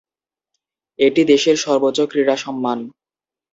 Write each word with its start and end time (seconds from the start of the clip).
এটি 0.99 1.21
দেশের 1.23 1.57
সর্বোচ্চ 1.57 1.99
ক্রীড়া 2.11 2.35
সম্মান। 2.37 2.79